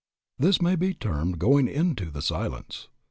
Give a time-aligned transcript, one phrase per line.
[0.39, 2.87] This may be termed going into the "silence."